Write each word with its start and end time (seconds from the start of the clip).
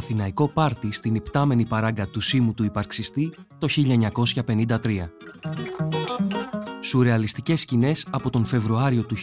αθηναϊκό 0.00 0.48
πάρτι 0.48 0.92
στην 0.92 1.14
υπτάμενη 1.14 1.64
παράγκα 1.64 2.06
του 2.06 2.20
Σίμου 2.20 2.54
του 2.54 2.64
υπαρξιστή 2.64 3.32
το 3.58 3.68
1953. 4.44 5.08
Σουρεαλιστικές 6.80 7.60
σκηνές 7.60 8.06
από 8.10 8.30
τον 8.30 8.44
Φεβρουάριο 8.44 9.04
του 9.04 9.16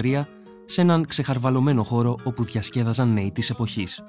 1953 0.00 0.22
σε 0.64 0.80
έναν 0.80 1.06
ξεχαρβαλωμένο 1.06 1.82
χώρο 1.82 2.16
όπου 2.24 2.44
διασκέδαζαν 2.44 3.12
νέοι 3.12 3.32
της 3.32 3.50
εποχής. 3.50 4.04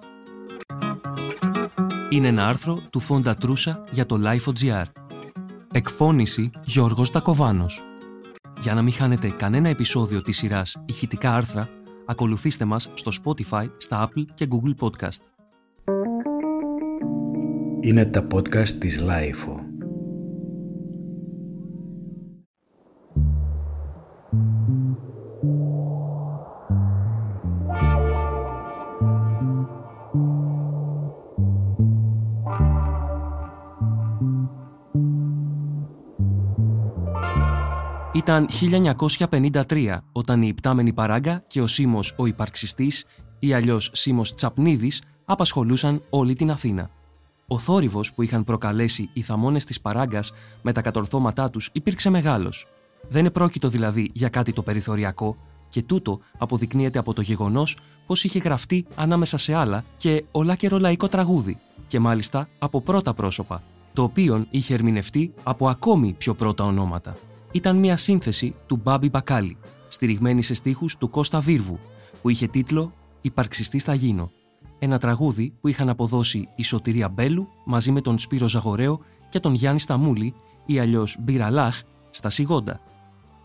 Είναι 2.09 2.27
ένα 2.27 2.47
άρθρο 2.47 2.81
του 2.89 2.99
Φόντα 2.99 3.35
Τρούσα 3.35 3.83
για 3.91 4.05
το 4.05 4.19
Life.gr. 4.23 4.83
Εκφώνηση 5.71 6.49
Γιώργος 6.65 7.11
Τακοβάνος. 7.11 7.81
Για 8.61 8.73
να 8.73 8.81
μην 8.81 8.93
χάνετε 8.93 9.29
κανένα 9.29 9.69
επεισόδιο 9.69 10.21
της 10.21 10.37
σειράς 10.37 10.81
ηχητικά 10.85 11.33
άρθρα, 11.33 11.69
ακολουθήστε 12.05 12.65
μας 12.65 12.89
στο 12.93 13.11
Spotify, 13.23 13.69
στα 13.77 14.09
Apple 14.09 14.25
και 14.33 14.47
Google 14.49 14.75
Podcast. 14.79 15.40
Είναι 17.83 18.05
τα 18.05 18.27
podcast 18.33 18.69
της 18.69 19.03
Lifeo. 19.07 19.59
Ήταν 38.13 38.47
1953 39.29 39.97
όταν 40.11 40.41
η 40.41 40.47
υπτάμενη 40.47 40.93
παράγκα 40.93 41.43
και 41.47 41.61
ο 41.61 41.67
Σίμος 41.67 42.15
ο 42.17 42.25
υπαρξιστής 42.25 43.05
ή 43.39 43.53
αλλιώς 43.53 43.89
Σίμος 43.93 44.33
Τσαπνίδης 44.33 45.01
απασχολούσαν 45.25 46.01
όλη 46.09 46.35
την 46.35 46.51
Αθήνα. 46.51 46.89
Ο 47.51 47.57
θόρυβος 47.57 48.13
που 48.13 48.21
είχαν 48.21 48.43
προκαλέσει 48.43 49.09
οι 49.13 49.21
θαμώνες 49.21 49.65
της 49.65 49.81
παράγκας 49.81 50.31
με 50.61 50.71
τα 50.71 50.81
κατορθώματά 50.81 51.49
τους 51.49 51.69
υπήρξε 51.73 52.09
μεγάλος. 52.09 52.67
Δεν 53.09 53.25
επρόκειτο 53.25 53.69
δηλαδή 53.69 54.09
για 54.13 54.29
κάτι 54.29 54.53
το 54.53 54.63
περιθωριακό 54.63 55.37
και 55.69 55.81
τούτο 55.81 56.19
αποδεικνύεται 56.37 56.99
από 56.99 57.13
το 57.13 57.21
γεγονός 57.21 57.77
πως 58.05 58.23
είχε 58.23 58.39
γραφτεί 58.39 58.85
ανάμεσα 58.95 59.37
σε 59.37 59.53
άλλα 59.53 59.83
και 59.97 60.23
ολάκερο 60.31 60.79
λαϊκό 60.79 61.07
τραγούδι 61.07 61.57
και 61.87 61.99
μάλιστα 61.99 62.47
από 62.59 62.81
πρώτα 62.81 63.13
πρόσωπα, 63.13 63.63
το 63.93 64.03
οποίο 64.03 64.45
είχε 64.49 64.73
ερμηνευτεί 64.73 65.33
από 65.43 65.69
ακόμη 65.69 66.15
πιο 66.17 66.33
πρώτα 66.33 66.63
ονόματα 66.63 67.17
ήταν 67.51 67.77
μια 67.77 67.97
σύνθεση 67.97 68.55
του 68.67 68.79
Μπάμπι 68.83 69.09
Μπακάλι, 69.09 69.57
στηριγμένη 69.87 70.41
σε 70.41 70.53
στίχους 70.53 70.97
του 70.97 71.09
Κώστα 71.09 71.39
Βίρβου, 71.39 71.79
που 72.21 72.29
είχε 72.29 72.47
τίτλο 72.47 72.93
«Υπαρξιστής 73.21 73.83
θα 73.83 73.93
γίνω». 73.93 74.31
Ένα 74.83 74.97
τραγούδι 74.97 75.53
που 75.61 75.67
είχαν 75.67 75.89
αποδώσει 75.89 76.47
η 76.55 76.63
Σωτηρία 76.63 77.09
Μπέλου 77.09 77.47
μαζί 77.65 77.91
με 77.91 78.01
τον 78.01 78.19
Σπύρο 78.19 78.47
Ζαγορέο 78.47 78.99
και 79.29 79.39
τον 79.39 79.53
Γιάννη 79.53 79.79
Σταμούλη 79.79 80.33
ή 80.65 80.79
αλλιώς 80.79 81.17
Μπυραλάχ 81.19 81.81
στα 82.09 82.29
Σιγόντα. 82.29 82.79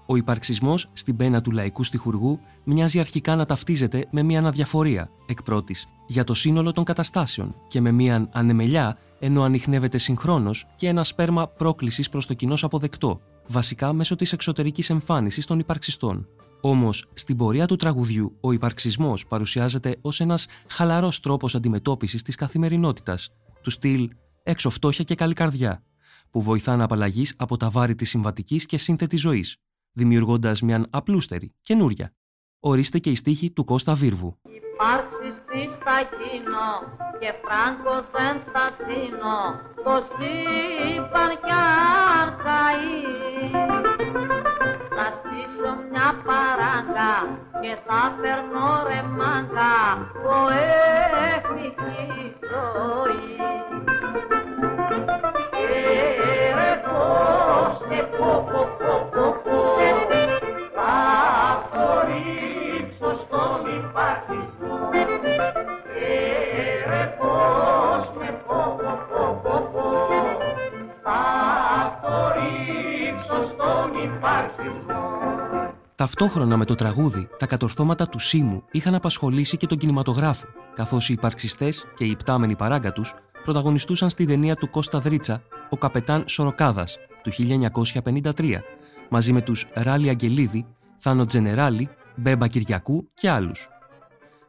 Ο 0.06 0.16
υπαρξισμός 0.16 0.88
στην 0.92 1.16
πένα 1.16 1.40
του 1.40 1.50
λαϊκού 1.50 1.82
στιχουργού 1.82 2.40
μοιάζει 2.64 2.98
αρχικά 2.98 3.36
να 3.36 3.46
ταυτίζεται 3.46 4.06
με 4.10 4.22
μια 4.22 4.38
αναδιαφορία 4.38 5.10
εκ 5.26 5.42
πρώτης, 5.42 5.86
για 6.06 6.24
το 6.24 6.34
σύνολο 6.34 6.72
των 6.72 6.84
καταστάσεων 6.84 7.54
και 7.68 7.80
με 7.80 7.90
μια 7.90 8.28
ανεμελιά 8.32 8.96
ενώ 9.18 9.42
ανοιχνεύεται 9.42 9.98
συγχρόνως 9.98 10.66
και 10.76 10.88
ένα 10.88 11.04
σπέρμα 11.04 11.48
πρόκλησης 11.48 12.08
προς 12.08 12.26
το 12.26 12.34
κοινός 12.34 12.64
αποδεκτό, 12.64 13.20
βασικά 13.48 13.92
μέσω 13.92 14.16
της 14.16 14.32
εξωτερικής 14.32 14.90
εμφάνισης 14.90 15.46
των 15.46 15.58
υπαρξιστών. 15.58 16.28
Όμως, 16.60 17.08
στην 17.14 17.36
πορεία 17.36 17.66
του 17.66 17.76
τραγουδιού, 17.76 18.36
ο 18.40 18.52
υπαρξισμός 18.52 19.26
παρουσιάζεται 19.26 19.96
ως 20.00 20.20
ένας 20.20 20.46
χαλαρός 20.68 21.20
τρόπος 21.20 21.54
αντιμετώπισης 21.54 22.22
της 22.22 22.34
καθημερινότητας, 22.34 23.30
του 23.62 23.70
στυλ 23.70 24.10
έξω 24.42 24.70
φτώχεια 24.70 25.04
και 25.04 25.14
καλή 25.14 25.34
καρδιά, 25.34 25.82
που 26.30 26.42
βοηθά 26.42 26.76
να 26.76 26.84
απαλλαγείς 26.84 27.34
από 27.36 27.56
τα 27.56 27.70
βάρη 27.70 27.94
της 27.94 28.08
συμβατικής 28.08 28.66
και 28.66 28.78
σύνθετη 28.78 29.16
ζωής, 29.16 29.56
δημιουργώντας 29.92 30.62
μια 30.62 30.86
απλούστερη, 30.90 31.54
καινούρια. 31.60 32.14
Ορίστε 32.68 32.98
και 32.98 33.10
η 33.10 33.14
στίχη 33.14 33.50
του 33.50 33.64
Κώστα 33.64 33.94
Βίρβου. 33.94 34.36
Υπάρξεις 34.42 35.34
στη 35.42 35.60
στα 35.76 35.98
κοινό 36.16 36.72
και 37.20 37.30
φράγκος 37.42 38.04
δεν 38.16 38.36
θα 38.52 38.64
δίνω 38.86 39.40
το 39.84 39.94
σύμπαν 40.14 41.32
κι 41.44 41.56
αρκαεί 42.20 43.02
να 44.96 45.06
στήσω 45.16 45.70
μια 45.90 46.08
παράγκα 46.26 47.14
και 47.62 47.72
θα 47.86 48.02
περνώ 48.20 48.70
ρε 48.88 49.02
μάγκα 49.18 49.76
εθνική 51.36 52.04
ζωή 52.50 53.65
Ταυτόχρονα 76.18 76.56
με 76.56 76.64
το 76.64 76.74
τραγούδι, 76.74 77.28
τα 77.38 77.46
κατορθώματα 77.46 78.08
του 78.08 78.18
Σίμου 78.18 78.62
είχαν 78.70 78.94
απασχολήσει 78.94 79.56
και 79.56 79.66
τον 79.66 79.78
κινηματογράφο, 79.78 80.46
καθώς 80.74 81.08
οι 81.08 81.12
υπαρξιστές 81.12 81.84
και 81.96 82.04
οι 82.04 82.10
υπτάμενοι 82.10 82.56
παράγκα 82.56 82.92
του 82.92 83.04
πρωταγωνιστούσαν 83.42 84.10
στη 84.10 84.24
ταινία 84.24 84.56
του 84.56 84.70
Κώστα 84.70 85.00
Δρίτσα, 85.00 85.42
Ο 85.70 85.76
Καπετάν 85.76 86.24
Σοροκάδας 86.28 86.96
του 87.22 87.30
1953, 87.30 88.62
μαζί 89.10 89.32
με 89.32 89.40
τους 89.40 89.66
Ράλι 89.74 90.08
Αγγελίδη, 90.08 90.66
Θάνο 90.98 91.24
Τζενεράλη, 91.24 91.88
Μπέμπα 92.16 92.48
Κυριακού 92.48 93.10
και 93.14 93.30
άλλους. 93.30 93.68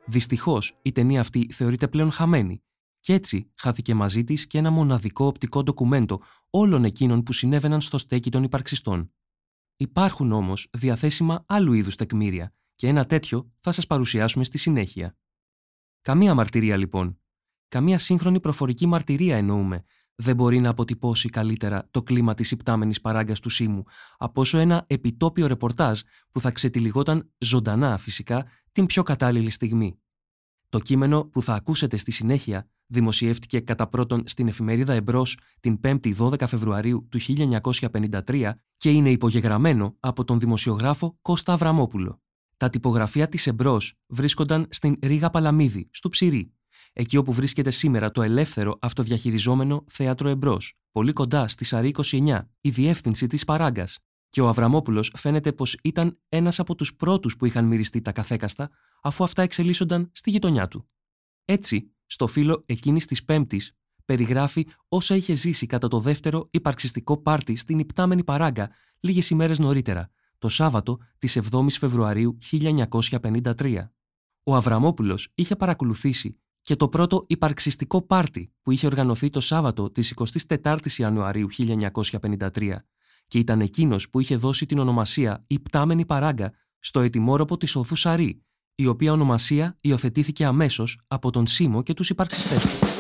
Δυστυχώς, 0.05 0.77
η 0.81 0.91
ταινία 0.91 1.19
αυτή 1.19 1.47
θεωρείται 1.53 1.87
πλέον 1.87 2.11
χαμένη, 2.11 2.61
και 2.99 3.13
έτσι 3.13 3.51
χάθηκε 3.55 3.93
μαζί 3.93 4.23
της 4.23 4.47
και 4.47 4.57
ένα 4.57 4.71
μοναδικό 4.71 5.25
οπτικό 5.25 5.63
ντοκουμέντο 5.63 6.21
όλων 6.49 6.83
εκείνων 6.83 7.23
που 7.23 7.33
συνέβαιναν 7.33 7.81
στο 7.81 7.97
στέκι 7.97 8.31
των 8.31 8.43
υπαρξιστών. 8.43 9.11
Υπάρχουν 9.77 10.31
όμως 10.31 10.67
διαθέσιμα 10.71 11.43
άλλου 11.47 11.73
είδους 11.73 11.95
τεκμήρια 11.95 12.53
και 12.75 12.87
ένα 12.87 13.05
τέτοιο 13.05 13.51
θα 13.59 13.71
σας 13.71 13.87
παρουσιάσουμε 13.87 14.43
στη 14.43 14.57
συνέχεια. 14.57 15.17
Καμία 16.01 16.33
μαρτυρία 16.33 16.77
λοιπόν, 16.77 17.19
καμία 17.67 17.97
σύγχρονη 17.97 18.39
προφορική 18.39 18.85
μαρτυρία 18.85 19.37
εννοούμε, 19.37 19.83
δεν 20.15 20.35
μπορεί 20.35 20.59
να 20.59 20.69
αποτυπώσει 20.69 21.29
καλύτερα 21.29 21.87
το 21.91 22.03
κλίμα 22.03 22.33
της 22.33 22.51
υπτάμενης 22.51 23.01
παράγκας 23.01 23.39
του 23.39 23.49
Σίμου 23.49 23.83
από 24.17 24.41
όσο 24.41 24.57
ένα 24.57 24.85
επιτόπιο 24.87 25.47
ρεπορτάζ 25.47 25.99
που 26.31 26.39
θα 26.39 26.51
ξετυλιγόταν 26.51 27.31
ζωντανά 27.37 27.97
φυσικά 27.97 28.45
την 28.71 28.85
πιο 28.85 29.03
κατάλληλη 29.03 29.49
στιγμή. 29.49 29.99
Το 30.69 30.79
κείμενο 30.79 31.25
που 31.25 31.41
θα 31.41 31.53
ακούσετε 31.53 31.97
στη 31.97 32.11
συνέχεια 32.11 32.69
δημοσιεύτηκε 32.87 33.59
κατά 33.59 33.87
πρώτον 33.87 34.23
στην 34.25 34.47
εφημερίδα 34.47 34.93
Εμπρός 34.93 35.37
την 35.59 35.79
5η 35.83 36.15
12 36.17 36.47
Φεβρουαρίου 36.47 37.07
του 37.09 37.19
1953 37.21 38.51
και 38.77 38.89
είναι 38.89 39.11
υπογεγραμμένο 39.11 39.95
από 39.99 40.23
τον 40.23 40.39
δημοσιογράφο 40.39 41.17
Κώστα 41.21 41.53
Αβραμόπουλο. 41.53 42.21
Τα 42.57 42.69
τυπογραφεία 42.69 43.27
της 43.27 43.47
Εμπρός 43.47 43.93
βρίσκονταν 44.07 44.67
στην 44.69 44.95
Ρίγα 45.01 45.29
Παλαμίδη, 45.29 45.89
στο 45.91 46.09
Ψηρή, 46.09 46.53
εκεί 46.93 47.17
όπου 47.17 47.33
βρίσκεται 47.33 47.71
σήμερα 47.71 48.11
το 48.11 48.21
ελεύθερο 48.21 48.77
αυτοδιαχειριζόμενο 48.81 49.83
Θέατρο 49.87 50.29
Εμπρός, 50.29 50.73
πολύ 50.91 51.13
κοντά 51.13 51.47
στη 51.47 51.65
Σαρή 51.65 51.93
29, 52.11 52.41
η 52.61 52.69
διεύθυνση 52.69 53.27
της 53.27 53.43
Παράγκας. 53.43 53.97
Και 54.29 54.41
ο 54.41 54.47
Αβραμόπουλος 54.47 55.13
φαίνεται 55.17 55.53
πως 55.53 55.77
ήταν 55.83 56.19
ένας 56.29 56.59
από 56.59 56.75
τους 56.75 56.95
πρώτους 56.95 57.35
που 57.37 57.45
είχαν 57.45 57.65
μυριστεί 57.65 58.01
τα 58.01 58.11
καθέκαστα, 58.11 58.69
αφού 59.01 59.23
αυτά 59.23 59.41
εξελίσσονταν 59.41 60.09
στη 60.11 60.29
γειτονιά 60.29 60.67
του. 60.67 60.89
Έτσι, 61.45 61.91
στο 62.07 62.27
φύλλο 62.27 62.63
εκείνης 62.65 63.05
της 63.05 63.23
Πέμπτης, 63.25 63.71
περιγράφει 64.05 64.67
όσα 64.87 65.15
είχε 65.15 65.33
ζήσει 65.33 65.65
κατά 65.65 65.87
το 65.87 65.99
δεύτερο 65.99 66.47
υπαρξιστικό 66.51 67.17
πάρτι 67.17 67.55
στην 67.55 67.79
υπτάμενη 67.79 68.23
παράγκα 68.23 68.69
λίγες 68.99 69.29
ημέρες 69.29 69.59
νωρίτερα, 69.59 70.09
το 70.37 70.49
Σάββατο 70.49 70.99
της 71.17 71.39
7η 71.51 71.67
Φεβρουαρίου 71.69 72.37
1953. 72.51 73.89
Ο 74.43 74.55
Αβραμόπουλος 74.55 75.31
είχε 75.35 75.55
παρακολουθήσει 75.55 76.39
και 76.61 76.75
το 76.75 76.89
πρώτο 76.89 77.23
υπαρξιστικό 77.27 78.01
πάρτι 78.01 78.51
που 78.61 78.71
είχε 78.71 78.85
οργανωθεί 78.85 79.29
το 79.29 79.39
Σάββατο 79.39 79.91
της 79.91 80.13
24η 80.45 80.91
Ιανουαρίου 80.97 81.47
1953 81.57 82.75
και 83.27 83.39
ήταν 83.39 83.61
εκείνος 83.61 84.09
που 84.09 84.19
είχε 84.19 84.35
δώσει 84.35 84.65
την 84.65 84.79
ονομασία 84.79 85.43
«Υπτάμενη 85.47 86.05
παράγκα» 86.05 86.53
στο 86.79 86.99
ετοιμόροπο 86.99 87.57
της 87.57 87.75
οδού 87.75 87.95
Σαρή, 87.95 88.45
η 88.79 88.85
οποία 88.85 89.11
ονομασία 89.11 89.77
υιοθετήθηκε 89.81 90.45
αμέσως 90.45 90.99
από 91.07 91.31
τον 91.31 91.47
Σίμο 91.47 91.83
και 91.83 91.93
τους 91.93 92.09
υπαρξιστές 92.09 92.63
του. 92.63 92.96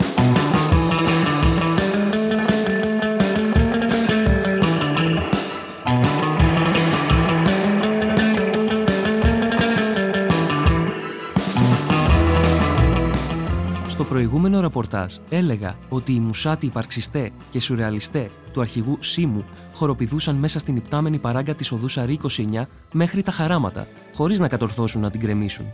Προηγούμενο 14.29 14.61
ρεπορτάζ 14.61 15.15
έλεγα 15.29 15.77
ότι 15.89 16.13
οι 16.13 16.19
μουσάτοι 16.19 16.65
υπαρξιστέ 16.65 17.31
και 17.49 17.59
σουρεαλιστέ 17.59 18.29
του 18.53 18.61
αρχηγού 18.61 18.97
Σίμου 18.99 19.45
χοροπηδούσαν 19.73 20.35
μέσα 20.35 20.59
στην 20.59 20.75
υπτάμενη 20.75 21.19
παράγκα 21.19 21.53
της 21.53 21.71
οδού 21.71 21.87
Σαρή 21.87 22.19
29 22.37 22.63
μέχρι 22.91 23.21
τα 23.21 23.31
χαράματα, 23.31 23.87
χωρίς 24.13 24.39
να 24.39 24.47
κατορθώσουν 24.47 25.01
να 25.01 25.09
την 25.09 25.19
κρεμίσουν. 25.19 25.65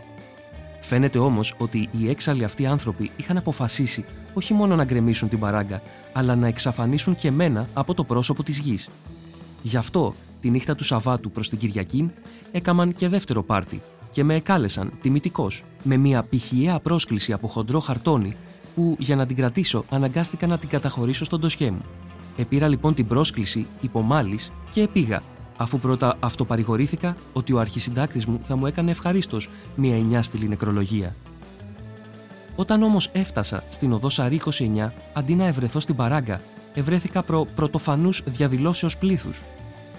Φαίνεται 0.82 1.20
όμως 1.20 1.56
ότι 1.58 1.90
οι 1.92 2.10
έξαλλοι 2.10 2.44
αυτοί 2.44 2.66
άνθρωποι 2.66 3.12
είχαν 3.16 3.38
αποφασίσει 3.38 4.06
όχι 4.34 4.54
μόνο 4.54 4.76
να 4.76 4.84
γκρεμίσουν 4.84 5.30
την 5.30 5.40
παράγκα, 5.40 5.82
αλλά 6.14 6.36
να 6.36 6.48
εξαφανίσουν 6.48 7.16
και 7.16 7.32
μένα 7.32 7.68
από 7.74 7.94
το 7.94 8.04
πρόσωπο 8.04 8.44
της 8.44 8.60
γης. 8.60 8.90
Γι' 9.62 9.78
αυτό, 9.78 10.14
τη 10.42 10.50
νύχτα 10.50 10.76
του 10.76 10.84
Σαββάτου 10.84 11.32
προς 11.32 11.50
την 11.50 11.58
Κυριακή, 11.58 12.12
έκαμαν 12.52 12.96
και 12.96 13.10
δεύτερο 13.10 13.44
πάρτι 13.44 13.82
και 14.14 14.24
με 14.24 14.36
εκάλεσαν 14.36 14.92
τιμητικώ 15.02 15.48
με 15.84 15.98
μια 15.98 16.24
πηχιαία 16.24 16.80
πρόσκληση 16.80 17.34
από 17.34 17.48
χοντρό 17.48 17.80
χαρτόνι 17.80 18.36
που 18.76 18.96
για 19.00 19.16
να 19.16 19.26
την 19.26 19.36
κρατήσω 19.36 19.86
αναγκάστηκα 19.90 20.48
να 20.48 20.58
την 20.58 20.70
καταχωρήσω 20.70 21.26
στον 21.26 21.40
τοσχέ 21.42 21.72
μου. 21.72 21.86
Επήρα 22.38 22.68
λοιπόν 22.68 22.94
την 22.94 23.08
πρόσκληση 23.08 23.68
υπομάλη 23.82 24.40
και 24.70 24.82
επήγα, 24.82 25.22
αφού 25.58 25.80
πρώτα 25.80 26.18
αυτοπαρηγορήθηκα 26.20 27.16
ότι 27.34 27.54
ο 27.54 27.60
αρχισυντάκτης 27.60 28.26
μου 28.26 28.40
θα 28.44 28.56
μου 28.56 28.66
έκανε 28.66 28.92
ευχαρίστως 28.92 29.50
μια 29.76 29.96
εννιάστηλη 29.96 30.48
νεκρολογία. 30.48 31.16
Όταν 32.56 32.84
όμως 32.84 33.10
έφτασα 33.14 33.64
στην 33.70 33.94
οδό 33.94 34.10
Σαρή 34.10 34.42
29, 34.46 34.90
αντί 35.14 35.36
να 35.36 35.46
ευρεθώ 35.46 35.80
στην 35.80 35.96
παράγκα, 35.96 36.42
ευρέθηκα 36.74 37.24
προ 37.24 37.48
πρωτοφανούς 37.56 38.22
διαδηλώσεως 38.26 38.98
πλήθους. 38.98 39.42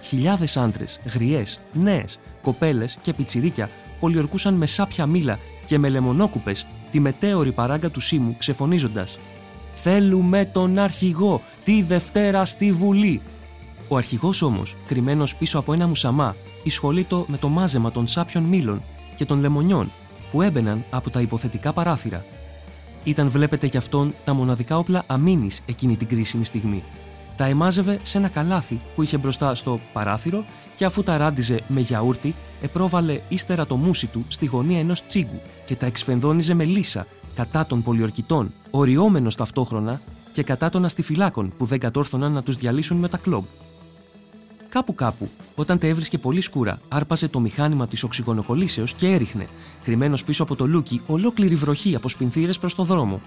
Χιλιάδες 0.03 0.57
άντρες, 0.57 1.01
γριές, 1.15 1.61
νέες, 1.73 2.19
κοπέλες 2.43 2.99
και 3.03 3.15
πιτσιρίκια 3.15 3.71
πολιορκούσαν 4.01 4.55
με 4.55 4.67
σάπια 4.67 5.07
μήλα 5.07 5.39
και 5.67 5.79
με 5.79 5.89
λεμονόκουπες 5.89 6.67
τη 6.91 7.01
μετέωρη 7.01 7.53
παράγκα 7.53 7.91
του 7.91 8.01
Σίμου 8.01 8.35
ξεφωνίζοντας 8.39 9.19
«Θέλουμε 9.75 10.45
τον 10.45 10.79
αρχηγό, 10.79 11.43
τη 11.63 11.83
Δευτέρα 11.83 12.45
στη 12.45 12.73
Βουλή». 12.73 13.21
Ο 13.89 13.97
αρχηγός 13.97 14.43
όμως, 14.43 14.77
κρυμμένος 14.87 15.37
πίσω 15.37 15.59
από 15.59 15.73
ένα 15.73 15.87
μουσαμά, 15.87 16.37
εισχολείτο 16.63 17.25
με 17.29 17.37
το 17.37 17.49
μάζεμα 17.49 17.91
των 17.91 18.07
σάπιων 18.07 18.45
μήλων 18.45 18.83
και 19.17 19.25
των 19.25 19.41
λεμονιών 19.41 19.93
που 20.31 20.43
έμπαιναν 20.43 20.85
από 20.91 21.11
τα 21.11 21.21
υποθετικά 21.21 21.73
παράθυρα. 21.73 22.25
Ήταν 23.05 23.29
βλέπετε 23.29 23.69
κι 23.69 23.77
αυτόν 23.77 24.15
τα 24.25 24.35
μοναδικά 24.35 24.79
όπλα 24.79 25.03
αμήνης 25.07 25.63
εκείνη 25.67 25.97
την 25.97 26.09
κρίσιμη 26.09 26.45
στιγμή 26.45 26.83
τα 27.37 27.45
εμάζευε 27.45 27.99
σε 28.03 28.19
ένα 28.19 28.29
καλάθι 28.29 28.81
που 28.95 29.03
είχε 29.03 29.19
μπροστά 29.19 29.55
στο 29.55 29.81
παράθυρο 29.93 30.45
και 30.75 30.85
αφού 30.85 31.03
τα 31.03 31.17
ράντιζε 31.17 31.61
με 31.69 31.81
γιαούρτι, 31.81 32.35
επρόβαλε 32.63 33.21
ύστερα 33.29 33.67
το 33.67 33.77
μουσι 33.77 34.07
του 34.07 34.25
στη 34.29 34.47
γωνία 34.47 34.79
ενός 34.79 35.07
τσίγκου 35.07 35.41
και 35.65 35.77
τα 35.77 35.87
εξφενδόνιζε 35.87 36.55
με 36.55 36.65
λύσα 36.65 37.07
κατά 37.35 37.67
των 37.67 37.83
πολιορκητών, 37.83 38.53
οριόμενος 38.71 39.35
ταυτόχρονα 39.35 40.01
και 40.33 40.43
κατά 40.43 40.69
των 40.69 40.85
αστιφυλάκων 40.85 41.53
που 41.57 41.65
δεν 41.65 41.79
κατόρθωναν 41.79 42.33
να 42.33 42.43
τους 42.43 42.57
διαλύσουν 42.57 42.97
με 42.97 43.09
τα 43.09 43.17
κλόμπ. 43.17 43.45
Κάπου 44.69 44.95
κάπου, 44.95 45.31
όταν 45.55 45.79
τα 45.79 45.87
έβρισκε 45.87 46.19
πολύ 46.19 46.41
σκούρα, 46.41 46.81
άρπαζε 46.89 47.29
το 47.29 47.41
μηχάνημα 47.41 47.87
της 47.87 48.03
οξυγονοκολλήσεως 48.03 48.95
και 48.95 49.07
έριχνε, 49.07 49.49
κρυμμένος 49.83 50.25
πίσω 50.25 50.43
από 50.43 50.57
το 50.57 50.67
λούκι, 50.67 51.01
ολόκληρη 51.07 51.55
βροχή 51.55 51.95
από 51.95 52.09
σπινθήρε 52.09 52.53
προς 52.53 52.75
το 52.75 52.85
δρόμο, 52.85 53.21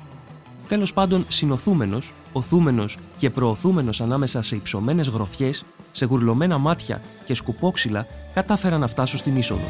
Τέλος 0.67 0.93
πάντων, 0.93 1.25
συνοθούμενος, 1.27 2.13
οθούμενος 2.31 2.97
και 3.17 3.29
προωθούμενος 3.29 4.01
ανάμεσα 4.01 4.41
σε 4.41 4.55
υψωμένες 4.55 5.07
γροθιές, 5.07 5.63
σε 5.91 6.05
γουρλωμένα 6.05 6.57
μάτια 6.57 7.01
και 7.25 7.33
σκουπόξυλα, 7.33 8.07
κατάφερα 8.33 8.77
να 8.77 8.87
φτάσω 8.87 9.17
στην 9.17 9.37
είσοδο. 9.37 9.67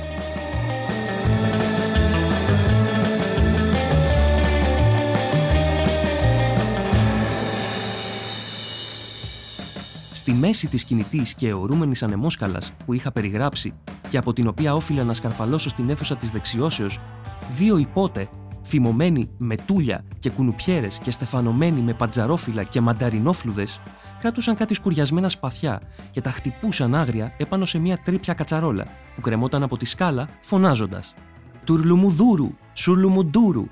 Στη 10.11 10.31
μέση 10.31 10.67
της 10.67 10.83
κινητής 10.83 11.33
και 11.33 11.47
αιωρούμενης 11.47 12.03
ανεμόσκαλας 12.03 12.71
που 12.85 12.93
είχα 12.93 13.11
περιγράψει 13.11 13.73
και 14.09 14.17
από 14.17 14.33
την 14.33 14.47
οποία 14.47 14.75
όφιλα 14.75 15.03
να 15.03 15.13
σκαρφαλώσω 15.13 15.69
στην 15.69 15.89
αίθουσα 15.89 16.15
της 16.15 16.31
δεξιώσεως, 16.31 16.99
δύο 17.57 17.77
υπότε 17.77 18.29
φημωμένοι 18.67 19.29
με 19.37 19.55
τούλια 19.55 20.03
και 20.19 20.29
κουνουπιέρες 20.29 20.97
και 20.97 21.11
στεφανωμένοι 21.11 21.81
με 21.81 21.93
παντζαρόφυλλα 21.93 22.63
και 22.63 22.81
μανταρινόφλουδες, 22.81 23.81
κράτουσαν 24.19 24.55
κάτι 24.55 24.73
σκουριασμένα 24.73 25.29
σπαθιά 25.29 25.81
και 26.11 26.21
τα 26.21 26.31
χτυπούσαν 26.31 26.95
άγρια 26.95 27.33
επάνω 27.37 27.65
σε 27.65 27.79
μια 27.79 27.97
τρίπια 27.97 28.33
κατσαρόλα 28.33 28.85
που 29.15 29.21
κρεμόταν 29.21 29.63
από 29.63 29.77
τη 29.77 29.85
σκάλα 29.85 30.29
φωνάζοντας 30.41 31.13
Τουρλουμουδούρου, 31.63 32.49
σουρλουμουντούρου. 32.73 33.67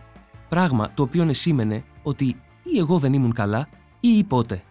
Πράγμα 0.49 0.93
το 0.93 1.03
οποίο 1.03 1.23
εσήμενε 1.23 1.83
ότι 2.03 2.25
ή 2.63 2.77
εγώ 2.77 2.99
δεν 2.99 3.13
ήμουν 3.13 3.33
καλά 3.33 3.67
ή 3.99 4.23
πότε. 4.23 4.63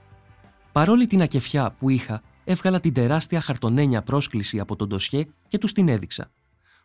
Παρόλη 0.72 1.06
την 1.06 1.22
ακεφιά 1.22 1.74
που 1.78 1.88
είχα, 1.88 2.22
έβγαλα 2.44 2.80
την 2.80 2.92
τεράστια 2.92 3.40
χαρτονένια 3.40 4.02
πρόσκληση 4.02 4.58
από 4.58 4.76
τον 4.76 4.88
ντοσιέ 4.88 5.24
και 5.48 5.58
τους 5.58 5.72
την 5.72 5.88
έδειξα. 5.88 6.30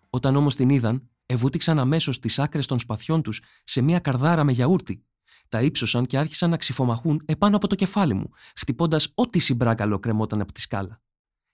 Όταν 0.10 0.36
όμως 0.36 0.56
την 0.56 0.70
είδαν, 0.70 1.10
Εβούτηξαν 1.32 1.80
αμέσως 1.80 2.20
τις 2.20 2.40
άκρες 2.40 2.66
των 2.66 2.80
σπαθιών 2.80 3.22
τους 3.22 3.42
σε 3.64 3.82
μια 3.82 4.00
καρδάρα 4.00 4.44
με 4.44 4.52
γιαούρτι. 4.52 5.06
Τα 5.50 5.62
ύψωσαν 5.62 6.06
και 6.06 6.18
άρχισαν 6.18 6.50
να 6.50 6.58
ξυφομαχούν 6.58 7.22
επάνω 7.26 7.56
από 7.56 7.68
το 7.68 7.76
κεφάλι 7.76 8.14
μου, 8.14 8.30
χτυπώντας 8.56 9.12
ό,τι 9.16 9.40
συμπράκαλο 9.40 10.00
κρεμόταν 10.00 10.42
από 10.42 10.52
τη 10.52 10.62
σκάλα. 10.62 11.02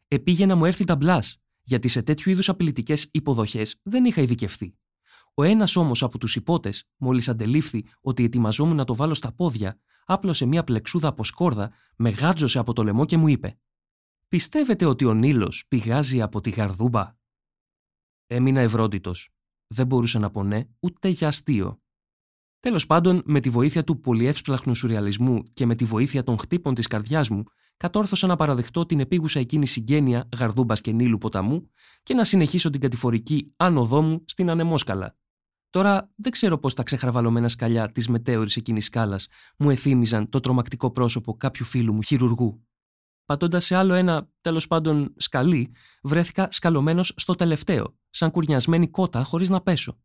Επήγε 0.08 0.46
να 0.46 0.56
μου 0.56 0.66
έρθει 0.66 0.84
τα 0.84 0.96
μπλάς, 0.96 1.42
γιατί 1.62 1.88
σε 1.88 2.02
τέτοιου 2.02 2.32
είδους 2.32 2.50
απειλητικές 2.50 3.08
υποδοχές 3.12 3.80
δεν 3.84 4.06
είχα 4.06 4.22
ειδικευθεί. 4.22 4.78
Ο 5.34 5.44
ένας 5.44 5.76
όμως 5.76 6.04
από 6.04 6.18
τους 6.18 6.36
υπότες, 6.36 6.88
μόλις 6.98 7.30
αντελήφθη 7.30 7.86
ότι 8.02 8.24
ετοιμαζόμουν 8.24 8.76
να 8.76 8.84
το 8.84 8.96
βάλω 8.96 9.14
στα 9.14 9.32
πόδια, 9.32 9.80
άπλωσε 10.06 10.46
μια 10.46 10.64
πλεξούδα 10.64 11.08
από 11.08 11.24
σκόρδα, 11.24 11.72
με 11.96 12.10
γάτζωσε 12.10 12.60
από 12.60 12.74
το 12.74 12.84
λαιμό 12.84 13.06
και 13.06 13.18
μου 13.18 13.28
είπε: 13.28 13.60
Πιστεύετε 14.28 14.86
ότι 14.86 15.06
ο 15.06 15.14
Νίλος 15.14 15.66
πηγάζει 15.68 16.22
από 16.22 16.42
τη 16.42 16.50
γαρδούμπα; 16.50 17.16
Έμεινα 18.28 18.60
ευρόντιτο 18.60 19.12
δεν 19.68 19.88
μπορούσα 19.88 20.20
να 20.20 20.30
πω 20.30 20.44
ναι 20.44 20.64
ούτε 20.80 21.08
για 21.08 21.28
αστείο. 21.28 21.80
Τέλος 22.60 22.86
πάντων, 22.86 23.22
με 23.26 23.40
τη 23.40 23.50
βοήθεια 23.50 23.84
του 23.84 24.00
πολυεύσπλαχνου 24.00 24.76
σουρεαλισμού 24.76 25.44
και 25.54 25.66
με 25.66 25.76
τη 25.76 25.86
βοήθεια 25.86 26.24
των 26.24 26.38
χτύπων 26.40 26.74
της 26.74 26.88
καρδιάς 26.88 27.30
μου, 27.30 27.44
κατόρθωσα 27.78 28.28
να 28.28 28.36
παραδεχτώ 28.36 28.86
την 28.86 29.00
επίγουσα 29.00 29.40
εκείνη 29.40 29.66
συγγένεια 29.66 30.30
γαρδούμπας 30.38 30.82
και 30.82 30.92
νήλου 30.92 31.18
ποταμού 31.18 31.72
και 32.04 32.14
να 32.14 32.24
συνεχίσω 32.24 32.70
την 32.70 32.82
κατηφορική 32.82 33.54
άνοδό 33.58 34.02
μου 34.02 34.24
στην 34.26 34.50
ανεμόσκαλα. 34.50 35.18
Τώρα 35.70 36.12
δεν 36.16 36.32
ξέρω 36.32 36.58
πώς 36.58 36.74
τα 36.74 36.84
ξεχραβαλωμένα 36.84 37.50
σκαλιά 37.50 37.92
της 37.92 38.08
μετέωρης 38.08 38.56
εκείνης 38.56 38.86
σκάλας 38.86 39.28
μου 39.58 39.70
εθύμιζαν 39.70 40.30
το 40.30 40.40
τρομακτικό 40.40 40.92
πρόσωπο 40.92 41.38
κάποιου 41.38 41.66
φίλου 41.66 41.94
μου 41.94 42.02
χειρουργού. 42.02 42.68
Πατώντας 43.26 43.66
σε 43.66 43.76
άλλο 43.76 43.94
ένα, 43.94 44.30
τέλος 44.42 44.68
πάντων, 44.68 45.14
σκαλί, 45.18 45.72
βρέθηκα 46.04 46.48
σκαλωμένος 46.52 47.14
στο 47.16 47.36
τελευταίο, 47.36 47.98
σαν 48.10 48.32
κουρνιασμένη 48.32 48.90
κότα 48.90 49.24
χωρίς 49.24 49.50
να 49.50 49.62
πέσω. 49.62 50.00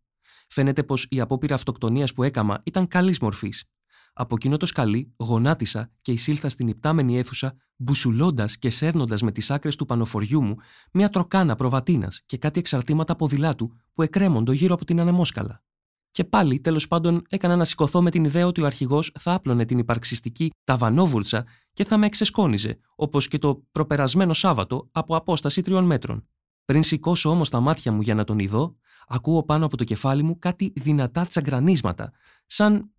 Φαίνεται 0.49 0.83
πως 0.85 1.07
η 1.11 1.21
απόπειρα 1.21 1.55
αυτοκτονίας 1.55 2.13
που 2.13 2.23
έκαμα 2.23 2.63
ήταν 2.65 2.89
καλής 2.89 3.19
μορφής. 3.19 3.65
Από 4.13 4.35
εκείνο 4.35 4.57
το 4.57 4.67
σκαλί 4.67 5.15
γονάτισα 5.17 5.91
και 6.03 6.13
εισήλθα 6.13 6.49
στην 6.49 6.69
υπτάμενη 6.69 7.19
αίθουσα, 7.19 7.57
μπουσουλώντας 7.77 8.59
και 8.59 8.71
σέρνοντας 8.71 9.23
με 9.23 9.33
τις 9.33 9.51
άκρες 9.51 9.77
του 9.77 9.85
πανοφοριού 9.87 10.43
μου 10.43 10.57
μια 10.93 11.09
τροκάνα 11.09 11.55
προβατίνας 11.55 12.23
και 12.27 12.39
κάτι 12.39 12.59
εξαρτήματα 12.59 13.17
ποδηλάτου 13.17 13.73
που 13.93 14.03
εκρέμοντο 14.03 14.53
γύρω 14.53 14.75
από 14.75 14.85
την 14.85 15.01
ανεμόσκαλα. 15.01 15.63
Και 16.11 16.25
πάλι, 16.25 16.61
τέλος 16.61 16.89
πάντων, 16.89 17.23
έκανα 17.29 17.57
να 17.57 17.65
σηκωθώ 17.65 18.03
με 18.03 18.11
την 18.11 18.25
ιδέα 18.25 18.47
ότι 18.47 18.63
ο 18.63 18.67
αρχηγός 18.67 19.13
θα 19.19 19.35
άπλωνε 19.35 19.65
την 19.65 19.79
υπαρξιστική 19.79 20.51
ταβανόβουρτσα 20.65 21.47
και 21.73 21.85
θα 21.85 21.99
με 21.99 22.07
εξεσκόνιζε, 22.07 22.79
όπως 22.95 23.29
και 23.29 23.39
το 23.39 23.63
προπερασμένο 23.73 24.33
Σάββατο 24.33 24.89
από 24.93 25.17
απόσταση 25.17 25.61
τριών 25.61 25.85
μέτρων. 25.85 26.29
Πριν 26.65 26.83
σηκώσω 26.83 27.31
όμως 27.31 27.51
τα 27.51 27.61
μάτια 27.61 27.93
μου 27.93 28.01
για 28.01 28.15
να 28.15 28.25
τον 28.25 28.39
ειδώ, 28.39 28.77
ακούω 29.07 29.45
πάνω 29.45 29.65
από 29.65 29.77
το 29.77 29.85
κεφάλι 29.85 30.23
μου 30.23 30.39
κάτι 30.39 30.73
δυνατά 30.75 31.27
τσαγκρανίσματα, 31.27 32.13
σαν, 32.47 32.93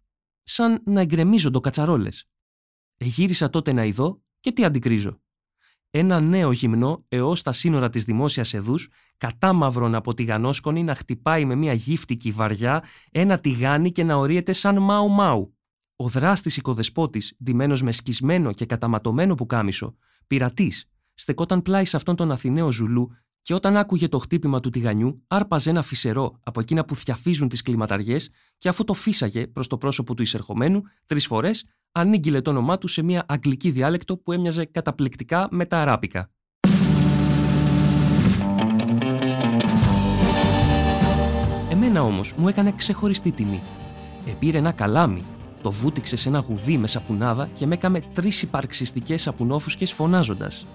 σαν 0.43 0.81
να 0.85 1.01
εγκρεμίζονται 1.01 1.59
κατσαρόλες. 1.59 2.29
Εγύρισα 2.97 3.49
τότε 3.49 3.73
να 3.73 3.85
ειδώ 3.85 4.21
και 4.39 4.51
τι 4.51 4.65
αντικρίζω. 4.65 5.21
Ένα 5.93 6.19
νέο 6.19 6.51
γυμνό 6.51 7.05
έως 7.07 7.41
τα 7.41 7.51
σύνορα 7.53 7.89
της 7.89 8.03
δημόσιας 8.03 8.53
εδούς, 8.53 8.89
κατάμαυρον 9.17 9.95
από 9.95 10.13
τηγανόσκονη 10.13 10.83
να 10.83 10.95
χτυπάει 10.95 11.45
με 11.45 11.55
μια 11.55 11.73
γύφτικη 11.73 12.31
βαριά 12.31 12.83
ένα 13.11 13.39
τηγάνι 13.39 13.91
και 13.91 14.03
να 14.03 14.15
ορίεται 14.15 14.53
σαν 14.53 14.77
μάου 14.77 15.09
μάου. 15.09 15.57
Ο 15.95 16.07
δράστης 16.07 16.57
οικοδεσπότης, 16.57 17.35
ντυμένος 17.43 17.81
με 17.81 17.91
σκισμένο 17.91 18.51
και 18.51 18.65
καταματωμένο 18.65 19.35
πουκάμισο, 19.35 19.95
πειρατής, 20.27 20.89
στεκόταν 21.13 21.61
πλάι 21.61 21.85
σε 21.85 21.95
αυτόν 21.95 22.15
τον 22.15 22.31
Αθηναίο 22.31 22.71
Ζουλού 22.71 23.11
και 23.41 23.53
όταν 23.53 23.77
άκουγε 23.77 24.07
το 24.07 24.17
χτύπημα 24.17 24.59
του 24.59 24.69
τηγανιού, 24.69 25.23
άρπαζε 25.27 25.69
ένα 25.69 25.81
φυσερό 25.81 26.39
από 26.43 26.59
εκείνα 26.59 26.85
που 26.85 26.95
θιαφίζουν 26.95 27.47
τις 27.47 27.61
κλιματαριές 27.61 28.29
και 28.57 28.69
αφού 28.69 28.83
το 28.83 28.93
φύσαγε 28.93 29.47
προς 29.47 29.67
το 29.67 29.77
πρόσωπο 29.77 30.13
του 30.13 30.21
εισερχομένου 30.21 30.81
τρεις 31.05 31.25
φορές, 31.25 31.65
ανήγγειλε 31.91 32.41
το 32.41 32.49
όνομά 32.49 32.77
του 32.77 32.87
σε 32.87 33.01
μια 33.01 33.25
αγγλική 33.27 33.71
διάλεκτο 33.71 34.17
που 34.17 34.31
έμοιαζε 34.31 34.65
καταπληκτικά 34.65 35.47
με 35.51 35.65
τα 35.65 35.79
αράπικα. 35.79 36.31
Εμένα 41.71 42.03
όμως 42.03 42.33
μου 42.33 42.47
έκανε 42.47 42.71
ξεχωριστή 42.71 43.31
τιμή. 43.31 43.61
Επήρε 44.27 44.57
ένα 44.57 44.71
καλάμι 44.71 45.23
Το 45.61 45.71
βούτυξε 45.71 46.15
σε 46.15 46.29
ένα 46.29 46.39
γουδί 46.39 46.77
με 46.77 46.87
σαπουνάδα 46.87 47.49
και 47.57 47.65
με 47.65 47.73
έκαμε 47.73 47.99
τρεις 48.13 48.41
υπαρξιστικές 48.41 49.21
σαπουνόφουσκες 49.21 49.91
φωνάζοντας. 49.91 50.65